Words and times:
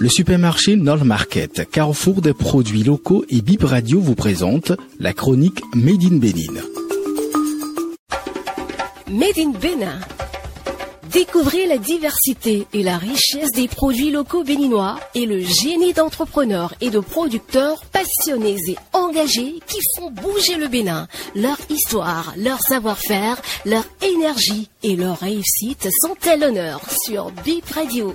Le 0.00 0.08
supermarché 0.08 0.76
Nord 0.76 1.04
Market, 1.04 1.68
carrefour 1.72 2.22
des 2.22 2.32
produits 2.32 2.84
locaux 2.84 3.24
et 3.28 3.40
Bip 3.40 3.64
Radio 3.64 3.98
vous 3.98 4.14
présente 4.14 4.70
la 5.00 5.12
chronique 5.12 5.60
Made 5.74 6.04
in 6.04 6.18
Bénin. 6.18 6.62
Made 9.10 9.38
in 9.38 9.50
Bénin. 9.58 9.98
Découvrez 11.10 11.66
la 11.66 11.78
diversité 11.78 12.68
et 12.72 12.84
la 12.84 12.96
richesse 12.96 13.50
des 13.56 13.66
produits 13.66 14.12
locaux 14.12 14.44
béninois 14.44 15.00
et 15.16 15.26
le 15.26 15.40
génie 15.40 15.94
d'entrepreneurs 15.94 16.74
et 16.80 16.90
de 16.90 17.00
producteurs 17.00 17.82
passionnés 17.86 18.56
et 18.68 18.76
engagés 18.92 19.58
qui 19.66 19.78
font 19.96 20.12
bouger 20.12 20.58
le 20.58 20.68
Bénin. 20.68 21.08
Leur 21.34 21.56
histoire, 21.70 22.34
leur 22.36 22.60
savoir-faire, 22.60 23.42
leur 23.64 23.84
énergie 24.02 24.68
et 24.84 24.94
leur 24.94 25.18
réussite 25.18 25.88
sont 26.02 26.16
à 26.30 26.36
l'honneur 26.36 26.82
sur 27.04 27.32
Bip 27.44 27.68
Radio. 27.70 28.14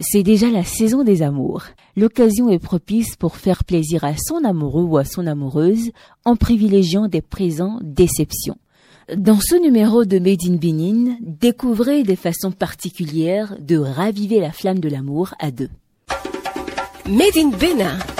C'est 0.00 0.24
déjà 0.24 0.50
la 0.50 0.64
saison 0.64 1.04
des 1.04 1.22
amours. 1.22 1.64
L'occasion 1.96 2.48
est 2.48 2.58
propice 2.58 3.14
pour 3.14 3.36
faire 3.36 3.62
plaisir 3.62 4.02
à 4.02 4.14
son 4.16 4.42
amoureux 4.44 4.82
ou 4.82 4.96
à 4.96 5.04
son 5.04 5.26
amoureuse 5.26 5.92
en 6.24 6.34
privilégiant 6.34 7.06
des 7.06 7.22
présents 7.22 7.78
déception. 7.82 8.56
Dans 9.16 9.38
ce 9.38 9.54
numéro 9.62 10.04
de 10.04 10.18
Made 10.18 10.42
in 10.48 10.56
Benin, 10.56 11.16
découvrez 11.20 12.02
des 12.02 12.16
façons 12.16 12.50
particulières 12.50 13.54
de 13.60 13.76
raviver 13.76 14.40
la 14.40 14.50
flamme 14.50 14.80
de 14.80 14.88
l'amour 14.88 15.34
à 15.38 15.50
deux. 15.50 15.70
Made. 17.06 18.13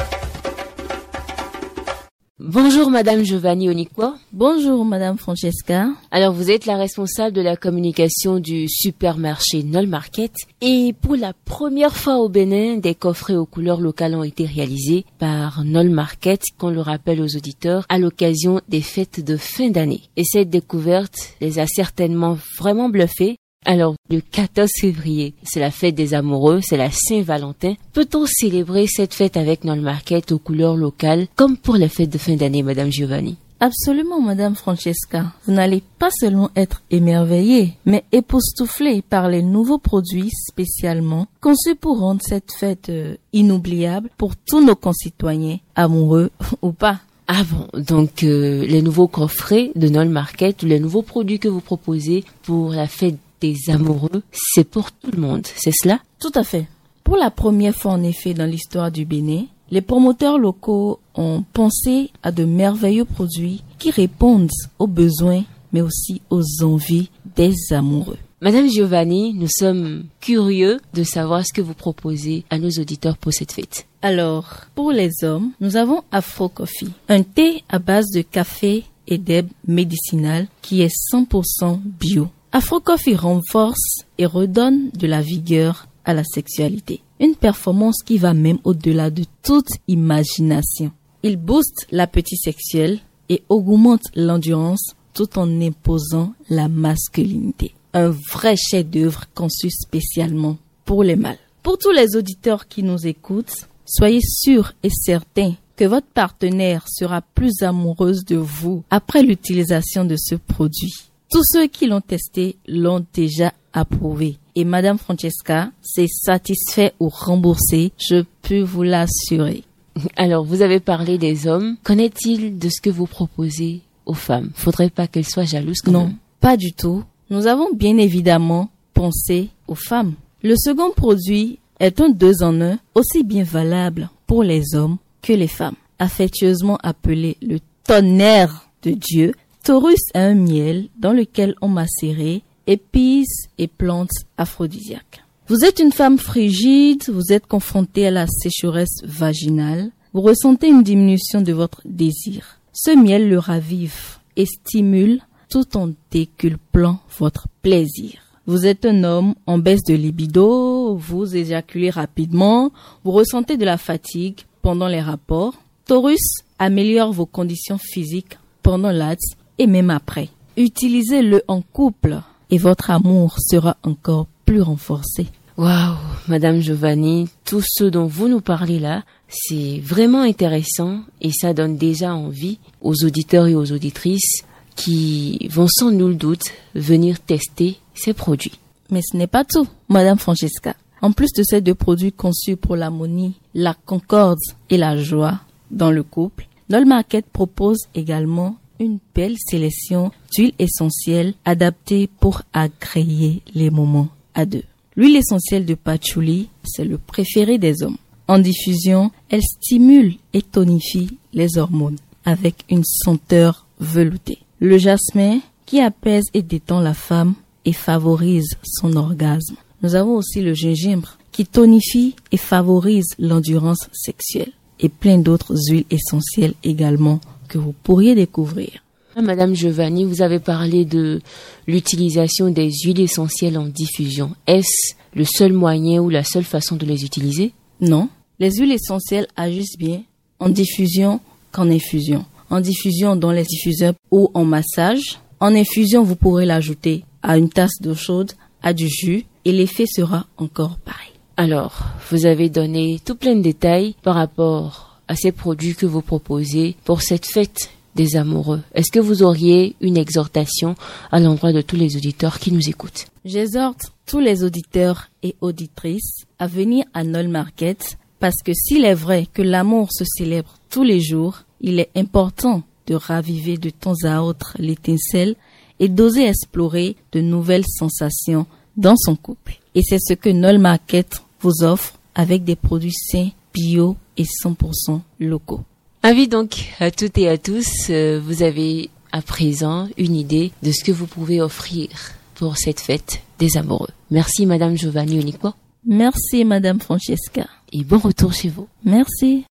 Bonjour 2.47 2.91
Madame 2.91 3.23
Giovanni 3.25 3.71
Oniqua. 3.71 4.16
Bonjour 4.34 4.84
Madame 4.84 5.16
Francesca. 5.16 5.87
Alors 6.11 6.34
vous 6.34 6.51
êtes 6.51 6.67
la 6.67 6.77
responsable 6.77 7.34
de 7.34 7.41
la 7.41 7.57
communication 7.57 8.39
du 8.39 8.69
supermarché 8.69 9.62
Nol 9.62 9.87
Market 9.87 10.30
et 10.61 10.95
pour 11.01 11.17
la 11.17 11.33
première 11.33 11.97
fois 11.97 12.19
au 12.19 12.29
Bénin, 12.29 12.77
des 12.77 12.95
coffrets 12.95 13.37
aux 13.37 13.47
couleurs 13.47 13.80
locales 13.80 14.15
ont 14.15 14.25
été 14.25 14.45
réalisés 14.45 15.06
par 15.19 15.64
Nol 15.64 15.89
Market, 15.89 16.42
qu'on 16.59 16.69
le 16.69 16.83
rappelle 16.83 17.23
aux 17.23 17.34
auditeurs, 17.34 17.86
à 17.89 17.98
l'occasion 17.98 18.61
des 18.69 18.83
fêtes 18.83 19.25
de 19.25 19.39
fin 19.39 19.70
d'année. 19.70 20.03
Et 20.19 20.25
cette 20.25 20.51
découverte 20.51 21.17
les 21.41 21.58
a 21.58 21.67
certainement 21.67 22.36
vraiment 22.58 22.91
bluffés 22.91 23.39
alors, 23.65 23.95
le 24.11 24.20
14 24.20 24.69
février, 24.79 25.34
c'est 25.43 25.61
la 25.61 25.70
fête 25.70 25.95
des 25.95 26.12
amoureux, 26.12 26.61
c'est 26.62 26.77
la 26.77 26.91
Saint-Valentin. 26.91 27.75
Peut-on 27.93 28.27
célébrer 28.27 28.87
cette 28.87 29.15
fête 29.15 29.37
avec 29.37 29.65
notre 29.65 29.83
market 29.83 30.33
aux 30.33 30.39
couleurs 30.39 30.77
locales, 30.77 31.27
comme 31.34 31.57
pour 31.57 31.77
les 31.77 31.89
fêtes 31.89 32.11
de 32.11 32.19
fin 32.19 32.37
d'année, 32.37 32.62
Madame 32.62 32.92
Giovanni? 32.92 33.39
Absolument, 33.61 34.20
Madame 34.20 34.55
Francesca. 34.55 35.33
Vous 35.47 35.53
n'allez 35.53 35.83
pas 35.98 36.11
seulement 36.11 36.51
être 36.55 36.83
émerveillée, 36.91 37.79
mais 37.87 38.05
époustouflée 38.12 39.01
par 39.01 39.29
les 39.29 39.42
nouveaux 39.42 39.79
produits 39.79 40.31
spécialement 40.31 41.29
conçus 41.41 41.75
pour 41.75 42.01
rendre 42.01 42.20
cette 42.23 42.53
fête 42.53 42.91
euh, 42.91 43.17
inoubliable 43.33 44.11
pour 44.19 44.37
tous 44.37 44.62
nos 44.62 44.77
concitoyens, 44.77 45.59
amoureux 45.77 46.31
ou 46.62 46.73
pas. 46.73 47.01
Ah 47.27 47.42
bon, 47.45 47.69
donc 47.81 48.23
euh, 48.23 48.67
les 48.67 48.83
nouveaux 48.83 49.09
coffrets 49.09 49.70
de 49.77 49.89
Nol 49.89 50.11
Market, 50.11 50.62
les 50.62 50.79
nouveaux 50.79 51.01
produits 51.01 51.39
que 51.39 51.48
vous 51.48 51.62
proposez 51.62 52.23
pour 52.42 52.73
la 52.73 52.87
fête 52.87 53.17
des 53.45 53.70
amoureux, 53.70 54.23
c'est 54.33 54.69
pour 54.69 54.91
tout 54.92 55.11
le 55.11 55.20
monde, 55.20 55.47
c'est 55.56 55.73
cela? 55.75 56.00
Tout 56.19 56.33
à 56.34 56.45
fait. 56.45 56.67
Pour 57.03 57.17
la 57.17 57.31
première 57.31 57.75
fois 57.75 57.92
en 57.92 58.03
effet 58.03 58.33
dans 58.33 58.51
l'histoire 58.51 58.91
du 58.91 59.05
Bénin, 59.05 59.45
les 59.70 59.83
promoteurs 59.83 60.39
locaux 60.39 61.01
ont 61.14 61.45
pensé 61.53 62.11
à 62.23 62.33
de 62.33 62.45
merveilleux 62.45 63.05
produits 63.05 63.62
qui 63.78 63.91
répondent 63.91 64.51
aux 64.78 64.86
besoins 64.86 65.45
mais 65.73 65.83
aussi 65.83 66.23
aux 66.31 66.62
envies 66.62 67.11
des 67.36 67.53
amoureux. 67.73 68.19
Madame 68.41 68.69
Giovanni, 68.69 69.34
nous 69.34 69.48
sommes 69.48 70.05
curieux 70.20 70.79
de 70.92 71.03
savoir 71.03 71.45
ce 71.45 71.53
que 71.53 71.62
vous 71.62 71.75
proposez 71.75 72.45
à 72.51 72.58
nos 72.58 72.70
auditeurs 72.70 73.17
pour 73.17 73.33
cette 73.33 73.53
fête. 73.53 73.86
Alors, 74.01 74.67
pour 74.75 74.92
les 74.92 75.11
hommes, 75.25 75.51
nous 75.61 75.77
avons 75.77 76.03
Afro 76.12 76.48
Coffee, 76.48 76.92
un 77.08 77.23
thé 77.23 77.64
à 77.69 77.79
base 77.79 78.11
de 78.14 78.23
café 78.23 78.85
et 79.08 79.18
d'herbe 79.18 79.48
médicinale 79.67 80.47
qui 80.63 80.83
est 80.83 80.95
100% 81.13 81.80
bio. 81.85 82.29
Afro 82.57 82.79
Coffee 82.79 83.17
renforce 83.17 84.05
et 84.17 84.27
redonne 84.27 84.91
de 84.91 85.09
la 85.09 85.20
vigueur 85.20 85.89
à 86.05 86.15
la 86.15 86.23
sexualité. 86.23 87.03
Une 87.19 87.35
performance 87.35 88.01
qui 88.05 88.17
va 88.17 88.33
même 88.33 88.59
au-delà 88.63 89.11
de 89.11 89.25
toute 89.42 89.70
imagination. 89.89 90.92
Il 91.25 91.37
booste 91.37 91.89
l'appétit 91.91 92.37
sexuel 92.37 93.01
et 93.29 93.42
augmente 93.48 94.05
l'endurance 94.15 94.95
tout 95.15 95.37
en 95.37 95.61
imposant 95.61 96.33
la 96.48 96.69
masculinité. 96.69 97.75
Un 97.92 98.11
vrai 98.33 98.55
chef-d'œuvre 98.55 99.25
conçu 99.35 99.69
spécialement 99.71 100.57
pour 100.85 101.03
les 101.03 101.17
mâles. 101.17 101.41
Pour 101.65 101.77
tous 101.77 101.91
les 101.91 102.15
auditeurs 102.15 102.69
qui 102.69 102.85
nous 102.85 103.05
écoutent, 103.05 103.67
soyez 103.85 104.21
sûrs 104.21 104.75
et 104.85 104.91
certains 104.91 105.55
que 105.75 105.86
votre 105.86 106.07
partenaire 106.07 106.85
sera 106.86 107.21
plus 107.21 107.63
amoureuse 107.63 108.25
de 108.25 108.36
vous 108.36 108.85
après 108.91 109.25
l'utilisation 109.25 110.05
de 110.05 110.15
ce 110.17 110.36
produit. 110.36 110.92
Tous 111.30 111.42
ceux 111.45 111.67
qui 111.67 111.86
l'ont 111.86 112.01
testé 112.01 112.57
l'ont 112.68 113.05
déjà 113.12 113.52
approuvé. 113.73 114.39
Et 114.55 114.64
Madame 114.64 114.98
Francesca 114.98 115.70
s'est 115.83 116.07
satisfait 116.08 116.92
ou 117.01 117.08
remboursé, 117.08 117.92
je 117.98 118.24
peux 118.42 118.61
vous 118.61 118.83
l'assurer. 118.85 119.64
Alors, 120.17 120.45
vous 120.45 120.62
avez 120.62 120.80
parlé 120.80 121.18
des 121.18 121.46
hommes. 121.46 121.77
Qu'en 121.83 121.98
est-il 121.98 122.58
de 122.58 122.68
ce 122.68 122.80
que 122.80 122.90
vous 122.90 123.07
proposez 123.07 123.80
aux 124.07 124.14
femmes? 124.14 124.51
Faudrait 124.55 124.90
pas 124.90 125.07
qu'elles 125.08 125.27
soient 125.29 125.45
jalouses 125.45 125.80
quand 125.85 125.90
Non, 125.92 126.07
même. 126.07 126.17
pas 126.40 126.57
du 126.57 126.73
tout. 126.73 127.02
Nous 127.30 127.46
avons 127.46 127.73
bien 127.74 127.96
évidemment 127.98 128.70
pensé 128.93 129.49
aux 129.67 129.75
femmes. 129.75 130.14
Le 130.43 130.55
second 130.56 130.91
produit 130.93 131.58
est 131.81 132.00
un 132.00 132.11
deux 132.11 132.43
en 132.43 132.61
un 132.61 132.79
aussi 132.94 133.25
bien 133.25 133.43
valable 133.44 134.08
pour 134.26 134.44
les 134.44 134.75
hommes 134.75 134.99
que 135.23 135.32
les 135.32 135.49
femmes. 135.49 135.75
Affectueusement 135.99 136.79
appelé 136.82 137.37
le 137.43 137.58
tonnerre 137.87 138.69
de 138.82 138.91
Dieu, 138.93 139.35
Taurus 139.64 140.11
est 140.12 140.19
un 140.19 140.35
miel 140.35 140.88
dans 140.99 141.14
lequel 141.14 141.55
on 141.62 141.69
macérait 141.69 142.43
épices 142.67 143.49
et 143.56 143.67
plantes 143.67 144.11
aphrodisiaques. 144.37 145.25
Vous 145.49 145.64
êtes 145.64 145.79
une 145.79 145.91
femme 145.91 146.19
frigide, 146.19 147.08
vous 147.08 147.32
êtes 147.32 147.47
confrontée 147.47 148.06
à 148.06 148.11
la 148.11 148.26
sécheresse 148.26 149.03
vaginale, 149.05 149.91
vous 150.12 150.20
ressentez 150.20 150.69
une 150.69 150.82
diminution 150.82 151.41
de 151.41 151.55
votre 151.55 151.81
désir. 151.87 152.61
Ce 152.75 152.94
miel 152.94 153.31
le 153.31 153.38
ravive 153.38 154.19
et 154.37 154.44
stimule 154.44 155.23
tout 155.49 155.79
en 155.79 155.93
déculpant 156.11 156.99
votre 157.19 157.49
plaisir. 157.62 158.20
Vous 158.47 158.67
êtes 158.67 158.85
un 158.85 159.03
homme 159.03 159.35
en 159.47 159.56
baisse 159.56 159.85
de 159.88 159.94
libido, 159.94 160.94
vous 160.94 161.35
éjaculez 161.35 161.88
rapidement, 161.88 162.70
vous 163.03 163.12
ressentez 163.12 163.56
de 163.56 163.64
la 163.64 163.79
fatigue 163.79 164.41
pendant 164.61 164.88
les 164.88 165.00
rapports. 165.00 165.55
Taurus 165.87 166.43
améliore 166.58 167.14
vos 167.14 167.25
conditions 167.25 167.79
physiques 167.79 168.38
pendant 168.62 168.93
l'acte 168.93 169.38
et 169.59 169.67
même 169.67 169.91
après. 169.91 170.29
Utilisez-le 170.56 171.43
en 171.49 171.62
couple 171.62 172.20
et 172.50 172.59
votre 172.59 172.91
amour 172.91 173.37
sera 173.38 173.76
encore 173.82 174.26
plus 174.44 174.62
renforcé. 174.62 175.26
Waouh, 175.56 175.97
Madame 176.29 176.61
Giovanni, 176.61 177.29
tout 177.44 177.62
ce 177.65 177.85
dont 177.85 178.06
vous 178.06 178.29
nous 178.29 178.41
parlez 178.41 178.79
là, 178.81 179.05
c'est 179.29 179.81
vraiment 179.81 180.23
intéressant 180.23 181.00
et 181.20 181.31
ça 181.32 181.55
donne 181.55 181.76
déjà 181.76 182.15
envie 182.15 182.59
aux 182.81 183.05
auditeurs 183.05 183.47
et 183.47 183.55
aux 183.55 183.73
auditrices 183.73 184.43
qui 184.75 185.49
vont 185.50 185.69
sans 185.69 185.93
nul 185.93 186.17
doute 186.17 186.47
venir 186.75 187.21
tester 187.21 187.79
ces 187.94 188.12
produits. 188.15 188.59
Mais 188.91 189.00
ce 189.03 189.17
n'est 189.17 189.29
pas 189.29 189.44
tout, 189.44 189.69
Madame 189.88 190.19
Francesca. 190.19 190.75
En 191.00 191.12
plus 191.12 191.32
de 191.32 191.43
ces 191.44 191.61
deux 191.61 191.75
produits 191.75 192.12
conçus 192.12 192.56
pour 192.56 192.76
l'harmonie, 192.76 193.35
la 193.55 193.75
concorde 193.75 194.41
et 194.71 194.76
la 194.76 194.97
joie 194.97 195.41
dans 195.71 195.91
le 195.91 196.03
couple, 196.03 196.47
Nol 196.71 196.87
Market 196.87 197.26
propose 197.26 197.79
également 197.94 198.56
une 198.81 198.99
belle 199.14 199.37
sélection 199.38 200.11
d'huiles 200.32 200.55
essentielles 200.58 201.35
adaptées 201.44 202.08
pour 202.20 202.43
agréer 202.52 203.43
les 203.55 203.70
moments 203.70 204.08
à 204.35 204.46
deux. 204.46 204.64
L'huile 204.96 205.17
essentielle 205.17 205.67
de 205.67 205.75
patchouli, 205.75 206.49
c'est 206.64 206.85
le 206.85 206.99
préféré 206.99 207.59
des 207.59 207.82
hommes. 207.82 207.97
En 208.29 208.38
diffusion, 208.38 209.11
elle 209.29 209.43
stimule 209.43 210.15
et 210.32 210.43
tonifie 210.43 211.19
les 211.32 211.59
hormones 211.59 211.99
avec 212.25 212.65
une 212.71 212.85
senteur 212.85 213.67
veloutée. 213.81 214.38
Le 214.61 214.79
jasmin, 214.79 215.41
qui 215.67 215.81
apaise 215.81 216.25
et 216.32 216.43
détend 216.43 216.81
la 216.81 216.94
femme 216.94 217.35
et 217.65 217.73
favorise 217.73 218.56
son 218.62 218.97
orgasme. 218.97 219.56
Nous 219.82 219.94
avons 219.94 220.17
aussi 220.17 220.41
le 220.41 220.55
gingembre, 220.55 221.19
qui 221.32 221.44
tonifie 221.44 222.15
et 222.32 222.37
favorise 222.37 223.09
l'endurance 223.19 223.88
sexuelle. 223.93 224.53
Et 224.81 224.88
plein 224.88 225.19
d'autres 225.19 225.56
huiles 225.69 225.85
essentielles 225.91 226.55
également 226.62 227.21
que 227.49 227.58
vous 227.58 227.75
pourriez 227.82 228.14
découvrir. 228.14 228.85
Ah, 229.17 229.23
Madame 229.23 229.55
Giovanni, 229.55 230.05
vous 230.05 230.23
avez 230.23 230.41
parlé 230.41 230.85
de 230.85 231.20
l'utilisation 231.69 232.50
des 232.50 232.70
huiles 232.85 233.00
essentielles 233.00 233.58
en 233.58 233.67
diffusion. 233.67 234.35
Est-ce 234.46 234.94
le 235.14 235.25
seul 235.25 235.52
moyen 235.52 236.00
ou 236.00 236.11
la 236.11 236.25
seule 236.25 236.44
façon 236.44 236.75
de 236.75 236.85
les 236.85 237.05
utiliser? 237.05 237.52
Non, 237.81 238.08
les 238.41 238.50
huiles 238.56 238.73
essentielles 238.73 239.29
agissent 239.37 239.79
bien 239.79 240.02
en 240.41 240.49
diffusion 240.49 241.20
qu'en 241.52 241.70
infusion. 241.70 242.25
En 242.50 242.61
diffusion 242.61 243.14
dans 243.14 243.31
les 243.31 243.44
diffuseurs 243.44 243.94
ou 244.11 244.31
en 244.35 244.44
massage. 244.44 245.20
En 245.38 245.55
infusion, 245.55 246.02
vous 246.02 246.17
pourrez 246.17 246.47
l'ajouter 246.47 247.05
à 247.23 247.38
une 247.38 247.49
tasse 247.49 247.81
d'eau 247.81 247.94
chaude, 247.94 248.32
à 248.62 248.73
du 248.73 248.88
jus, 248.88 249.25
et 249.44 249.52
l'effet 249.52 249.87
sera 249.87 250.26
encore 250.37 250.79
pareil. 250.79 251.12
Alors, 251.37 251.82
vous 252.11 252.26
avez 252.26 252.49
donné 252.49 253.00
tout 253.05 253.14
plein 253.14 253.35
de 253.37 253.43
détails 253.43 253.94
par 254.02 254.14
rapport 254.14 254.94
à 255.09 255.17
ces 255.17 255.33
produits 255.33 255.75
que 255.75 255.87
vous 255.87 256.03
proposez 256.03 256.77
pour 256.85 257.03
cette 257.03 257.27
fête 257.27 257.71
des 257.95 258.17
amoureux. 258.17 258.61
Est-ce 258.75 258.91
que 258.91 259.01
vous 259.01 259.23
auriez 259.23 259.77
une 259.81 259.97
exhortation 259.97 260.75
à 261.12 261.21
l'endroit 261.21 261.53
de 261.53 261.61
tous 261.61 261.77
les 261.77 261.97
auditeurs 261.97 262.39
qui 262.39 262.53
nous 262.53 262.69
écoutent? 262.69 263.06
J'exhorte 263.25 263.93
tous 264.06 264.21
les 264.21 264.43
auditeurs 264.43 265.11
et 265.23 265.37
auditrices 265.41 266.27
à 266.39 266.47
venir 266.47 266.85
à 266.93 267.05
Nol 267.05 267.29
Market 267.29 267.97
parce 268.21 268.43
que 268.45 268.53
s'il 268.53 268.85
est 268.85 268.95
vrai 268.95 269.27
que 269.33 269.43
l'amour 269.43 269.93
se 269.93 270.05
célèbre 270.05 270.59
tous 270.71 270.83
les 270.83 271.01
jours, 271.01 271.43
il 271.61 271.79
est 271.79 271.91
important 271.97 272.62
de 272.87 272.95
raviver 272.95 273.57
de 273.57 273.71
temps 273.71 274.05
à 274.05 274.23
autre 274.23 274.57
l'étincelle 274.59 275.37
et 275.81 275.89
d'oser 275.89 276.29
explorer 276.29 276.97
de 277.12 277.21
nouvelles 277.21 277.67
sensations 277.67 278.47
dans 278.77 278.97
son 278.97 279.17
couple. 279.17 279.61
Et 279.75 279.83
c'est 279.83 279.99
ce 279.99 280.15
que 280.15 280.29
Nol 280.29 280.59
Market 280.59 281.23
vous 281.41 281.62
offre 281.62 281.99
avec 282.15 282.45
des 282.45 282.57
produits 282.57 282.93
sains, 282.93 283.31
bio 283.55 283.97
et 284.19 284.25
100% 284.25 285.01
locaux. 285.21 285.62
Avis 286.03 286.29
donc 286.29 286.75
à 286.81 286.91
toutes 286.91 287.17
et 287.17 287.29
à 287.29 287.39
tous, 287.39 287.89
euh, 287.89 288.21
vous 288.23 288.43
avez 288.43 288.91
à 289.12 289.23
présent 289.23 289.89
une 289.97 290.17
idée 290.17 290.51
de 290.62 290.73
ce 290.73 290.85
que 290.85 290.93
vous 290.93 291.06
pouvez 291.06 291.41
offrir 291.41 291.89
pour 292.35 292.59
cette 292.59 292.81
fête 292.81 293.23
des 293.39 293.56
amoureux. 293.56 293.89
Merci 294.11 294.45
Madame 294.45 294.77
Giovanni 294.77 295.21
Unico. 295.21 295.53
Merci 295.87 296.45
Madame 296.45 296.81
Francesca. 296.81 297.47
Et 297.73 297.85
bon 297.85 297.99
retour 297.99 298.33
chez 298.33 298.49
vous. 298.49 298.69
Merci. 298.85 299.45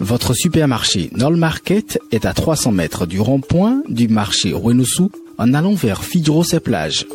Votre 0.00 0.34
supermarché 0.34 1.10
Nol 1.12 1.36
Market 1.36 1.98
est 2.12 2.26
à 2.26 2.34
300 2.34 2.72
mètres 2.72 3.06
du 3.06 3.20
rond-point 3.20 3.82
du 3.88 4.08
marché 4.08 4.52
Renoussou 4.52 5.10
en 5.38 5.54
allant 5.54 5.74
vers 5.74 6.04
Fidros 6.04 6.44
et 6.52 6.60
plage. 6.60 7.06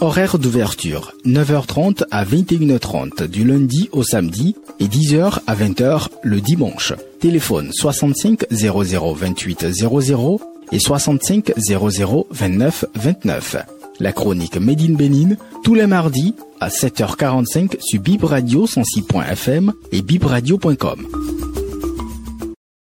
Horaire 0.00 0.38
d'ouverture 0.38 1.12
9h30 1.26 2.04
à 2.12 2.24
21h30 2.24 3.26
du 3.26 3.44
lundi 3.44 3.88
au 3.90 4.04
samedi 4.04 4.54
et 4.78 4.86
10h 4.86 5.40
à 5.46 5.56
20h 5.56 6.06
le 6.22 6.40
dimanche. 6.40 6.92
Téléphone 7.18 7.72
65 7.72 8.46
00 8.48 9.14
28 9.14 9.66
00 9.72 10.40
et 10.70 10.78
65 10.78 11.52
00 11.56 12.26
29 12.30 12.84
29. 12.94 13.56
La 13.98 14.12
chronique 14.12 14.56
Made 14.56 14.82
in 14.82 15.34
tous 15.64 15.74
les 15.74 15.88
mardis 15.88 16.36
à 16.60 16.68
7h45 16.68 17.80
sur 17.80 18.00
Bib 18.00 18.22
Radio 18.22 18.66
106.fm 18.66 19.72
et 19.90 20.02
bibradio.com. 20.02 21.37